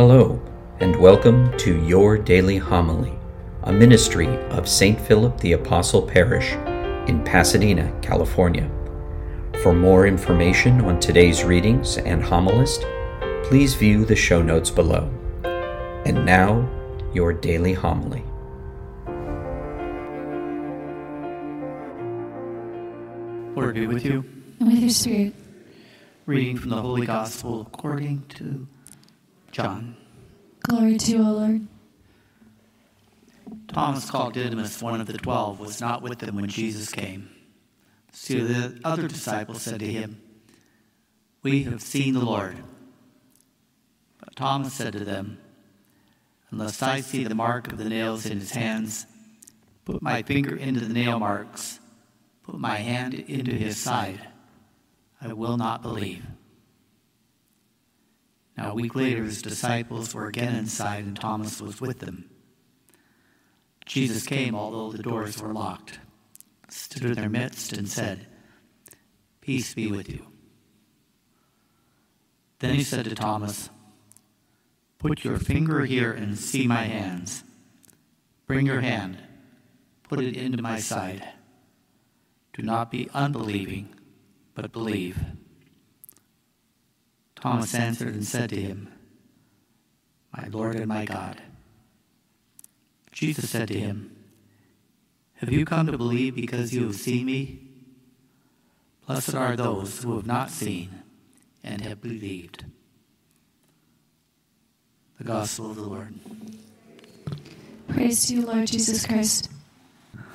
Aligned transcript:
Hello, 0.00 0.40
and 0.78 0.96
welcome 0.96 1.54
to 1.58 1.78
Your 1.84 2.16
Daily 2.16 2.56
Homily, 2.56 3.12
a 3.64 3.70
ministry 3.70 4.28
of 4.48 4.66
St. 4.66 4.98
Philip 4.98 5.38
the 5.40 5.52
Apostle 5.52 6.00
Parish 6.00 6.52
in 7.06 7.22
Pasadena, 7.22 7.92
California. 8.00 8.70
For 9.62 9.74
more 9.74 10.06
information 10.06 10.80
on 10.80 11.00
today's 11.00 11.44
readings 11.44 11.98
and 11.98 12.22
homilist, 12.22 12.86
please 13.44 13.74
view 13.74 14.06
the 14.06 14.16
show 14.16 14.40
notes 14.40 14.70
below. 14.70 15.12
And 16.06 16.24
now, 16.24 16.66
your 17.12 17.34
daily 17.34 17.74
homily. 17.74 18.24
Lord 23.54 23.74
be 23.74 23.86
with 23.86 24.06
you. 24.06 24.24
And 24.60 24.70
with 24.70 24.80
your 24.80 24.88
spirit. 24.88 25.34
Reading 26.24 26.56
from 26.56 26.70
the 26.70 26.80
Holy 26.80 27.04
Gospel 27.04 27.60
according 27.60 28.24
to 28.30 28.66
John. 29.62 29.94
Glory 30.60 30.96
to 30.96 31.10
you, 31.10 31.18
O 31.18 31.32
Lord. 31.32 31.66
Thomas, 33.68 34.10
called 34.10 34.32
Didymus, 34.32 34.80
one 34.80 35.02
of 35.02 35.06
the 35.06 35.18
twelve, 35.18 35.60
was 35.60 35.82
not 35.82 36.00
with 36.00 36.18
them 36.20 36.36
when 36.36 36.48
Jesus 36.48 36.90
came. 36.90 37.28
So 38.10 38.34
the 38.38 38.80
other 38.84 39.06
disciples 39.06 39.60
said 39.60 39.80
to 39.80 39.86
him, 39.86 40.22
We 41.42 41.64
have 41.64 41.82
seen 41.82 42.14
the 42.14 42.24
Lord. 42.24 42.56
But 44.18 44.34
Thomas 44.34 44.72
said 44.72 44.94
to 44.94 45.04
them, 45.04 45.38
Unless 46.50 46.82
I 46.82 47.00
see 47.00 47.24
the 47.24 47.34
mark 47.34 47.70
of 47.70 47.76
the 47.76 47.88
nails 47.88 48.24
in 48.24 48.40
his 48.40 48.52
hands, 48.52 49.04
put 49.84 50.00
my 50.00 50.22
finger 50.22 50.56
into 50.56 50.80
the 50.80 50.92
nail 50.92 51.18
marks, 51.18 51.80
put 52.44 52.58
my 52.58 52.76
hand 52.76 53.12
into 53.12 53.52
his 53.52 53.76
side, 53.76 54.26
I 55.20 55.34
will 55.34 55.58
not 55.58 55.82
believe. 55.82 56.24
Now, 58.56 58.72
a 58.72 58.74
week 58.74 58.94
later, 58.94 59.24
his 59.24 59.42
disciples 59.42 60.14
were 60.14 60.26
again 60.26 60.54
inside, 60.54 61.04
and 61.04 61.16
Thomas 61.16 61.60
was 61.60 61.80
with 61.80 62.00
them. 62.00 62.28
Jesus 63.86 64.26
came, 64.26 64.54
although 64.54 64.92
the 64.92 65.02
doors 65.02 65.40
were 65.40 65.52
locked, 65.52 65.98
stood 66.68 67.04
in 67.04 67.14
their 67.14 67.28
midst, 67.28 67.72
and 67.72 67.88
said, 67.88 68.26
Peace 69.40 69.74
be 69.74 69.90
with 69.90 70.08
you. 70.08 70.26
Then 72.60 72.74
he 72.74 72.84
said 72.84 73.06
to 73.06 73.14
Thomas, 73.14 73.70
Put 74.98 75.24
your 75.24 75.38
finger 75.38 75.86
here 75.86 76.12
and 76.12 76.38
see 76.38 76.66
my 76.66 76.84
hands. 76.84 77.42
Bring 78.46 78.66
your 78.66 78.80
hand, 78.80 79.18
put 80.02 80.20
it 80.20 80.36
into 80.36 80.62
my 80.62 80.78
side. 80.78 81.26
Do 82.52 82.62
not 82.62 82.90
be 82.90 83.08
unbelieving, 83.14 83.94
but 84.54 84.72
believe. 84.72 85.18
Thomas 87.40 87.74
answered 87.74 88.14
and 88.14 88.24
said 88.24 88.50
to 88.50 88.60
him, 88.60 88.88
My 90.36 90.48
Lord 90.48 90.76
and 90.76 90.86
my 90.86 91.04
God. 91.06 91.40
Jesus 93.12 93.50
said 93.50 93.68
to 93.68 93.78
him, 93.78 94.14
Have 95.36 95.52
you 95.52 95.64
come 95.64 95.86
to 95.86 95.96
believe 95.96 96.34
because 96.34 96.74
you 96.74 96.84
have 96.84 96.96
seen 96.96 97.26
me? 97.26 97.60
Blessed 99.06 99.34
are 99.34 99.56
those 99.56 100.02
who 100.02 100.14
have 100.16 100.26
not 100.26 100.50
seen 100.50 101.02
and 101.64 101.82
have 101.82 102.00
believed. 102.00 102.64
The 105.18 105.24
Gospel 105.24 105.70
of 105.70 105.76
the 105.76 105.82
Lord. 105.82 106.14
Praise 107.88 108.26
to 108.26 108.34
you, 108.34 108.42
Lord 108.42 108.66
Jesus 108.66 109.06
Christ. 109.06 109.50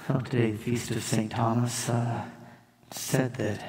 Well, 0.09 0.22
today, 0.22 0.52
the 0.52 0.58
feast 0.58 0.92
of 0.92 1.02
St. 1.02 1.31
Thomas, 1.31 1.90
uh, 1.90 2.25
said 2.92 3.36
that 3.36 3.64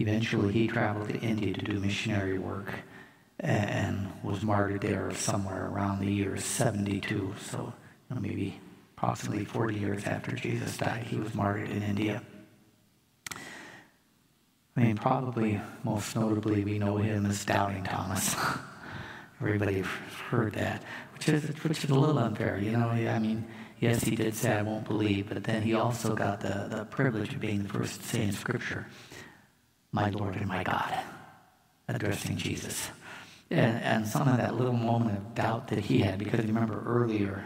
eventually 0.00 0.52
he 0.52 0.66
traveled 0.66 1.08
to 1.08 1.18
India 1.20 1.52
to 1.52 1.62
do 1.62 1.78
missionary 1.78 2.38
work 2.38 2.72
and 3.40 4.10
was 4.22 4.42
martyred 4.42 4.80
there 4.80 5.12
somewhere 5.14 5.66
around 5.66 6.00
the 6.00 6.10
year 6.10 6.36
72. 6.36 7.34
So 7.40 7.72
you 8.08 8.14
know, 8.14 8.20
maybe 8.20 8.60
approximately 8.96 9.44
40 9.44 9.78
years 9.78 10.04
after 10.04 10.32
Jesus 10.32 10.76
died, 10.76 11.04
he 11.04 11.16
was 11.16 11.34
martyred 11.34 11.70
in 11.70 11.82
India. 11.82 12.22
I 14.76 14.80
mean, 14.80 14.96
probably 14.96 15.60
most 15.84 16.14
notably, 16.14 16.64
we 16.64 16.78
know 16.78 16.98
him 16.98 17.24
as 17.26 17.44
Doubting 17.44 17.84
Thomas. 17.84 18.36
Everybody 19.40 19.82
heard 20.28 20.54
that, 20.54 20.82
which 21.14 21.28
is 21.28 21.44
which 21.62 21.84
is 21.84 21.90
a 21.90 21.94
little 21.94 22.18
unfair, 22.18 22.58
you 22.58 22.72
know. 22.72 22.88
I 22.88 23.18
mean, 23.18 23.46
yes, 23.80 24.02
he 24.02 24.16
did 24.16 24.34
say, 24.34 24.52
"I 24.52 24.62
won't 24.62 24.86
believe," 24.86 25.28
but 25.28 25.44
then 25.44 25.62
he 25.62 25.74
also 25.74 26.14
got 26.14 26.40
the, 26.40 26.68
the 26.70 26.84
privilege 26.86 27.34
of 27.34 27.40
being 27.40 27.62
the 27.62 27.68
first 27.68 28.00
to 28.00 28.06
say 28.06 28.22
in 28.22 28.32
Scripture, 28.32 28.86
"My 29.96 30.10
Lord 30.10 30.36
and 30.36 30.46
my 30.46 30.62
God," 30.62 30.92
addressing 31.88 32.36
Jesus. 32.36 32.90
And, 33.50 33.82
and 33.82 34.06
some 34.06 34.28
of 34.28 34.36
that 34.36 34.56
little 34.56 34.78
moment 34.90 35.18
of 35.18 35.34
doubt 35.34 35.68
that 35.68 35.78
he 35.78 36.00
had, 36.06 36.18
because 36.18 36.40
you 36.40 36.52
remember 36.52 36.82
earlier 36.84 37.44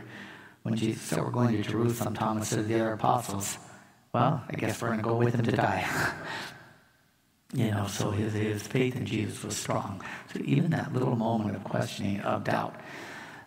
when 0.64 0.74
Jesus 0.74 1.02
said, 1.02 1.20
"We're 1.20 1.30
going 1.30 1.56
to 1.56 1.62
Jerusalem," 1.62 2.14
Thomas 2.14 2.48
said 2.48 2.56
to 2.56 2.62
the 2.64 2.74
other 2.74 2.92
apostles, 2.92 3.58
"Well, 4.12 4.42
I 4.48 4.54
guess 4.56 4.82
we're 4.82 4.88
going 4.88 5.00
to 5.00 5.10
go 5.12 5.16
with 5.16 5.34
him 5.34 5.44
to 5.44 5.52
die." 5.52 5.84
You 7.52 7.72
know, 7.72 7.88
so 7.88 8.12
his, 8.12 8.32
his 8.32 8.62
faith 8.62 8.94
in 8.94 9.06
Jesus 9.06 9.42
was 9.42 9.56
strong. 9.56 10.04
So 10.32 10.40
even 10.44 10.70
that 10.70 10.92
little 10.92 11.16
moment 11.16 11.56
of 11.56 11.64
questioning, 11.64 12.20
of 12.20 12.44
doubt, 12.44 12.76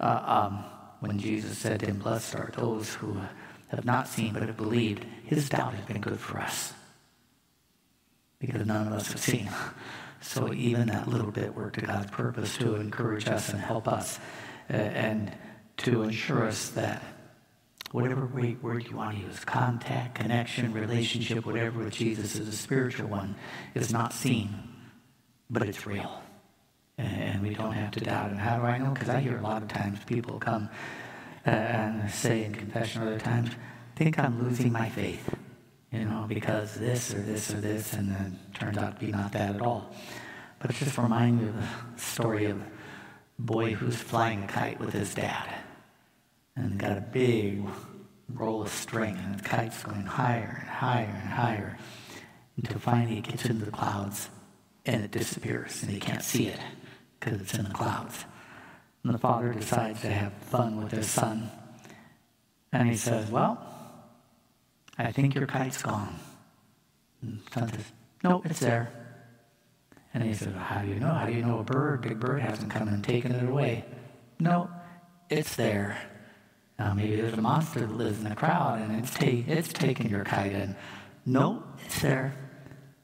uh, 0.01 0.21
um, 0.25 0.65
when 0.99 1.19
Jesus 1.19 1.57
said 1.57 1.79
to 1.79 1.85
him, 1.85 1.99
Blessed 1.99 2.35
are 2.35 2.51
those 2.53 2.93
who 2.95 3.17
have 3.69 3.85
not 3.85 4.09
seen 4.09 4.33
but 4.33 4.41
have 4.43 4.57
believed, 4.57 5.05
his 5.25 5.47
doubt 5.47 5.73
has 5.73 5.85
been 5.85 6.01
good 6.01 6.19
for 6.19 6.39
us. 6.39 6.73
Because 8.45 8.65
none 8.65 8.87
of 8.87 8.93
us 8.93 9.07
have 9.11 9.21
seen. 9.21 9.49
So 10.19 10.53
even 10.53 10.87
that 10.87 11.07
little 11.07 11.31
bit 11.31 11.55
worked 11.55 11.79
to 11.79 11.85
God's 11.85 12.11
purpose 12.11 12.57
to 12.57 12.75
encourage 12.75 13.27
us 13.27 13.49
and 13.49 13.59
help 13.59 13.87
us 13.87 14.19
uh, 14.69 14.73
and 14.73 15.31
to 15.77 16.03
ensure 16.03 16.45
us 16.45 16.69
that 16.69 17.01
whatever 17.91 18.25
word 18.25 18.87
you 18.89 18.95
want 18.97 19.17
to 19.17 19.23
use, 19.23 19.39
contact, 19.45 20.15
connection, 20.15 20.73
relationship, 20.73 21.45
whatever 21.45 21.79
with 21.79 21.93
Jesus 21.93 22.35
is 22.35 22.47
a 22.47 22.51
spiritual 22.51 23.07
one, 23.07 23.35
is 23.75 23.93
not 23.93 24.11
seen, 24.11 24.49
but 25.49 25.63
it's 25.63 25.85
real. 25.85 26.21
And 26.97 27.41
we 27.41 27.53
don't 27.53 27.73
have 27.73 27.91
to 27.91 27.99
doubt 27.99 28.31
it. 28.31 28.37
How 28.37 28.57
do 28.57 28.63
I 28.63 28.77
know? 28.77 28.91
Because 28.91 29.09
I 29.09 29.19
hear 29.19 29.37
a 29.37 29.41
lot 29.41 29.61
of 29.61 29.67
times 29.69 29.99
people 30.05 30.39
come 30.39 30.69
uh, 31.45 31.49
and 31.49 32.11
say 32.11 32.43
in 32.43 32.53
confession 32.53 33.03
other 33.03 33.19
times, 33.19 33.51
think 33.95 34.17
I'm 34.17 34.43
losing 34.43 34.71
my 34.71 34.89
faith, 34.89 35.35
you 35.93 36.05
know, 36.05 36.25
because 36.27 36.73
this 36.73 37.13
or 37.13 37.21
this 37.21 37.53
or 37.53 37.61
this, 37.61 37.93
and 37.93 38.09
then 38.09 38.39
turns 38.55 38.77
out 38.79 38.99
to 38.99 39.05
be 39.05 39.11
not 39.11 39.31
that 39.33 39.55
at 39.55 39.61
all. 39.61 39.93
But 40.59 40.71
it 40.71 40.77
just 40.77 40.97
reminds 40.97 41.41
me 41.41 41.49
of 41.49 41.55
the 41.55 42.01
story 42.01 42.45
of 42.45 42.57
a 42.59 42.65
boy 43.37 43.73
who's 43.73 43.97
flying 43.97 44.43
a 44.43 44.47
kite 44.47 44.79
with 44.79 44.91
his 44.91 45.13
dad 45.13 45.53
and 46.55 46.79
got 46.79 46.97
a 46.97 47.01
big 47.01 47.63
roll 48.33 48.63
of 48.63 48.69
string, 48.69 49.17
and 49.23 49.37
the 49.37 49.43
kite's 49.43 49.83
going 49.83 50.01
higher 50.01 50.57
and 50.61 50.69
higher 50.69 51.19
and 51.21 51.29
higher 51.29 51.77
until 52.57 52.79
finally 52.79 53.19
it 53.19 53.23
gets 53.23 53.45
into 53.45 53.65
the 53.65 53.71
clouds 53.71 54.29
and 54.85 55.03
it 55.03 55.11
disappears, 55.11 55.83
and 55.83 55.91
he 55.91 55.99
can't 55.99 56.23
see 56.23 56.47
it 56.47 56.59
because 57.19 57.39
it's 57.39 57.53
in 57.53 57.65
the 57.65 57.69
clouds. 57.69 58.25
And 59.03 59.13
the 59.13 59.19
father 59.19 59.53
decides 59.53 60.01
to 60.01 60.09
have 60.09 60.33
fun 60.33 60.81
with 60.81 60.91
his 60.91 61.07
son, 61.07 61.51
and 62.71 62.89
he 62.89 62.95
says, 62.95 63.29
Well, 63.29 63.72
I 64.97 65.11
think 65.11 65.35
your 65.35 65.47
kite's 65.47 65.81
gone. 65.81 66.15
And 67.21 67.41
son 67.53 67.69
says, 67.71 67.91
No, 68.23 68.41
it's 68.45 68.59
there. 68.59 68.91
And 70.13 70.23
he 70.23 70.33
says, 70.33 70.53
well, 70.53 70.63
How 70.63 70.81
do 70.81 70.87
you 70.87 70.99
know? 70.99 71.11
How 71.11 71.25
do 71.25 71.33
you 71.33 71.43
know 71.43 71.59
a 71.59 71.63
bird, 71.63 72.01
big 72.01 72.19
bird, 72.19 72.41
hasn't 72.41 72.71
come 72.71 72.87
and 72.87 73.03
taken 73.03 73.31
it 73.31 73.47
away? 73.47 73.85
No, 74.39 74.69
it's 75.29 75.55
there. 75.55 75.97
Now, 76.77 76.93
maybe 76.93 77.15
there's 77.15 77.33
a 77.33 77.41
monster 77.41 77.81
that 77.81 77.95
lives 77.95 78.19
in 78.19 78.29
the 78.29 78.35
crowd 78.35 78.81
and 78.81 78.99
it's, 78.99 79.11
ta- 79.11 79.43
it's 79.47 79.71
taking 79.71 80.09
your 80.09 80.23
kite 80.23 80.53
and 80.53 80.75
no, 81.25 81.63
it's 81.85 82.01
there. 82.01 82.35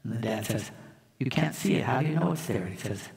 And 0.04 0.12
the 0.12 0.18
dad 0.18 0.46
says, 0.46 0.70
You 1.18 1.30
can't 1.30 1.54
see 1.54 1.74
it. 1.74 1.84
How 1.84 2.00
do 2.00 2.08
you 2.08 2.14
know 2.14 2.32
it's 2.32 2.46
there? 2.46 2.66
He 2.66 2.76
says, 2.76 3.08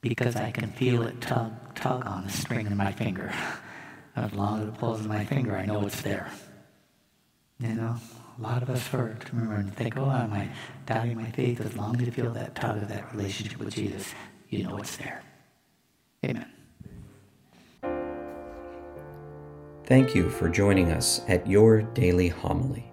Because 0.00 0.36
I 0.36 0.50
can 0.50 0.70
feel 0.70 1.02
it 1.02 1.20
tug, 1.20 1.52
tug 1.74 2.06
on 2.06 2.24
the 2.24 2.30
string 2.30 2.66
in 2.66 2.76
my 2.76 2.92
finger. 2.92 3.32
As 4.16 4.32
long 4.32 4.62
as 4.62 4.68
it 4.68 4.78
pulls 4.78 5.00
in 5.00 5.08
my 5.08 5.24
finger, 5.24 5.56
I 5.56 5.66
know 5.66 5.84
it's 5.86 6.00
there. 6.02 6.30
You 7.60 7.74
know, 7.74 7.96
a 8.38 8.42
lot 8.42 8.62
of 8.62 8.70
us 8.70 8.86
hurt. 8.88 9.30
Remember 9.32 9.54
and 9.54 9.74
think, 9.74 9.96
Oh, 9.96 10.10
am 10.10 10.32
I 10.32 10.48
doubting 10.86 11.16
my 11.16 11.30
faith? 11.30 11.60
As 11.60 11.76
long 11.76 11.96
as 11.96 12.06
you 12.06 12.12
feel 12.12 12.30
that 12.32 12.54
tug 12.54 12.82
of 12.82 12.88
that 12.88 13.14
relationship 13.14 13.58
with 13.58 13.74
Jesus, 13.74 14.12
you 14.48 14.64
know 14.64 14.76
it's 14.78 14.96
there. 14.96 15.22
Amen. 16.24 16.50
Thank 19.86 20.14
you 20.14 20.30
for 20.30 20.48
joining 20.48 20.92
us 20.92 21.20
at 21.28 21.46
Your 21.46 21.82
Daily 21.82 22.28
Homily. 22.28 22.90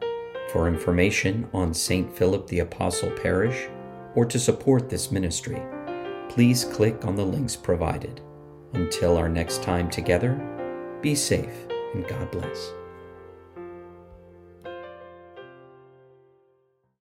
For 0.52 0.68
information 0.68 1.48
on 1.54 1.74
St. 1.74 2.14
Philip 2.14 2.48
the 2.48 2.60
Apostle 2.60 3.12
Parish 3.12 3.70
or 4.16 4.26
to 4.26 4.38
support 4.38 4.90
this 4.90 5.10
ministry, 5.12 5.62
please 6.28 6.66
click 6.66 7.06
on 7.06 7.16
the 7.16 7.26
links 7.26 7.56
provided. 7.56 8.20
Until 8.74 9.16
our 9.18 9.30
next 9.30 9.64
time 9.64 9.90
together, 9.90 10.36
be 11.02 11.16
safe 11.16 11.66
and 11.94 12.06
God 12.08 12.30
bless. 12.32 12.74